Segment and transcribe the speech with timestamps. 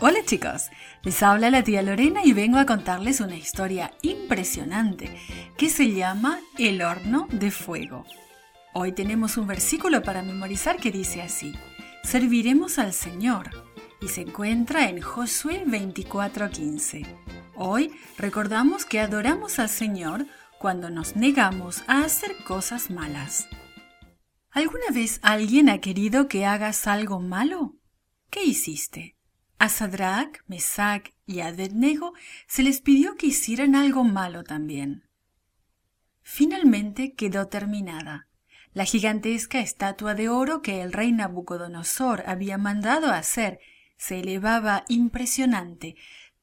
[0.00, 0.70] Hola chicos,
[1.02, 5.10] les habla la tía Lorena y vengo a contarles una historia impresionante
[5.56, 8.04] que se llama El horno de fuego.
[8.74, 11.52] Hoy tenemos un versículo para memorizar que dice así,
[12.04, 13.50] serviremos al Señor
[14.00, 17.04] y se encuentra en Josué 24:15.
[17.56, 20.26] Hoy recordamos que adoramos al Señor
[20.60, 23.48] cuando nos negamos a hacer cosas malas.
[24.52, 27.74] ¿Alguna vez alguien ha querido que hagas algo malo?
[28.30, 29.17] ¿Qué hiciste?
[29.60, 32.12] A Sadrach, Mesach y Abednego
[32.46, 35.02] se les pidió que hicieran algo malo también.
[36.22, 38.28] Finalmente quedó terminada.
[38.72, 43.58] La gigantesca estatua de oro que el rey Nabucodonosor había mandado hacer
[43.96, 45.96] se elevaba impresionante,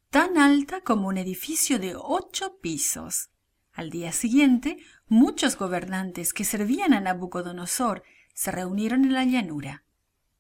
[0.09, 3.30] tan alta como un edificio de ocho pisos.
[3.72, 8.04] Al día siguiente, muchos gobernantes que servían a Nabucodonosor
[8.34, 9.84] se reunieron en la llanura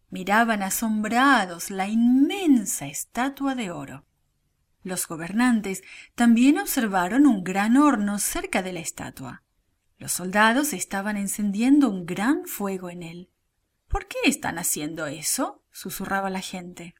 [0.09, 4.05] miraban asombrados la inmensa estatua de oro.
[4.83, 9.43] Los gobernantes también observaron un gran horno cerca de la estatua.
[9.97, 13.29] Los soldados estaban encendiendo un gran fuego en él.
[13.87, 15.63] ¿Por qué están haciendo eso?
[15.71, 16.95] susurraba la gente.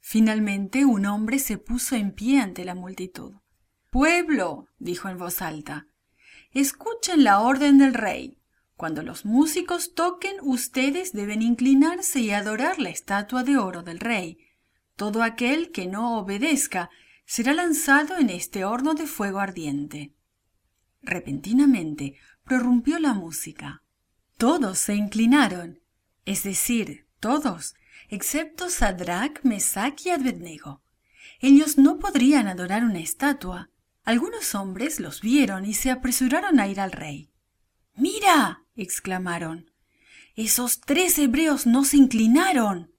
[0.00, 3.34] Finalmente un hombre se puso en pie ante la multitud.
[3.90, 5.88] Pueblo, dijo en voz alta,
[6.52, 8.38] escuchen la orden del rey.
[8.76, 14.38] Cuando los músicos toquen, ustedes deben inclinarse y adorar la estatua de oro del rey.
[14.96, 16.90] Todo aquel que no obedezca
[17.24, 20.14] será lanzado en este horno de fuego ardiente.
[21.00, 23.82] Repentinamente prorrumpió la música.
[24.36, 25.80] Todos se inclinaron,
[26.26, 27.74] es decir, todos,
[28.08, 30.82] excepto Sadrach, Mesach y Abednego.
[31.40, 33.70] Ellos no podrían adorar una estatua.
[34.04, 37.32] Algunos hombres los vieron y se apresuraron a ir al rey.
[37.94, 39.70] Mira, exclamaron.
[40.34, 42.92] Esos tres hebreos no se inclinaron.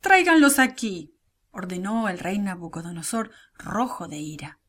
[0.00, 1.16] Tráiganlos aquí,
[1.50, 4.60] ordenó el rey Nabucodonosor, rojo de ira.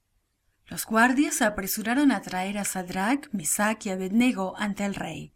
[0.67, 5.33] Los guardias se apresuraron a traer a Sadrach, Mesach y Abednego ante el rey.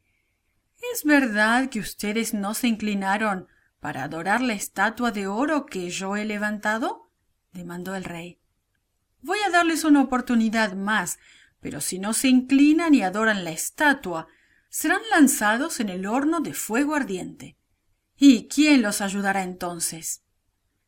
[0.94, 3.48] ¿Es verdad que ustedes no se inclinaron
[3.80, 7.12] para adorar la estatua de oro que yo he levantado?
[7.52, 8.40] demandó el rey.
[9.22, 11.20] Voy a darles una oportunidad más
[11.60, 14.28] pero si no se inclinan y adoran la estatua,
[14.70, 17.58] serán lanzados en el horno de fuego ardiente.
[18.18, 20.24] ¿Y quién los ayudará entonces?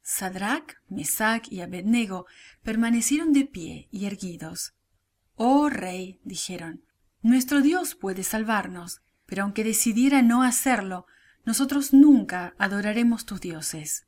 [0.03, 2.25] Sadrach, Mesach y Abednego
[2.63, 4.73] permanecieron de pie y erguidos.
[5.35, 6.83] Oh rey, dijeron,
[7.21, 11.05] nuestro Dios puede salvarnos, pero aunque decidiera no hacerlo,
[11.45, 14.07] nosotros nunca adoraremos tus dioses.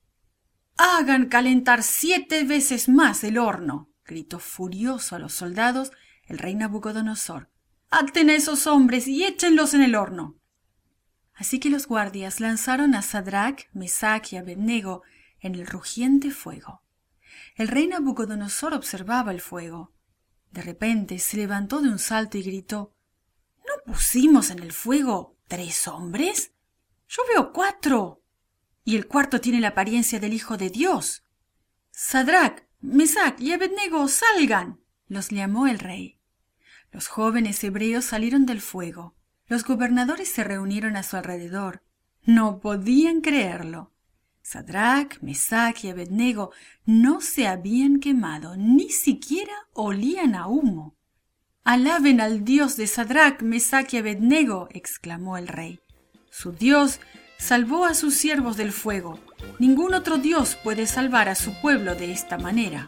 [0.77, 5.91] Hagan calentar siete veces más el horno, gritó furioso a los soldados
[6.25, 7.49] el rey Nabucodonosor.
[7.95, 10.35] Aten a esos hombres y échenlos en el horno.
[11.35, 15.03] Así que los guardias lanzaron a Sadrach, Mesach y Abednego
[15.39, 16.81] en el rugiente fuego.
[17.55, 19.93] El rey Nabucodonosor observaba el fuego.
[20.49, 22.95] De repente se levantó de un salto y gritó
[23.59, 26.51] ¿No pusimos en el fuego tres hombres?
[27.07, 28.23] Yo veo cuatro.
[28.83, 31.25] Y el cuarto tiene la apariencia del Hijo de Dios.
[31.91, 36.19] Sadrach, Mesach y Abednego, salgan los llamó el rey.
[36.93, 39.15] Los jóvenes hebreos salieron del fuego.
[39.47, 41.81] Los gobernadores se reunieron a su alrededor.
[42.23, 43.91] No podían creerlo.
[44.43, 46.51] Sadrach, Mesach y Abednego
[46.85, 50.95] no se habían quemado, ni siquiera olían a humo.
[51.63, 55.79] Alaben al Dios de Sadrach, Mesach y Abednego, exclamó el rey.
[56.29, 56.99] Su Dios
[57.39, 59.19] salvó a sus siervos del fuego.
[59.57, 62.87] Ningún otro Dios puede salvar a su pueblo de esta manera.